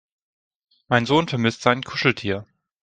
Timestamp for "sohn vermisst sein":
1.05-1.83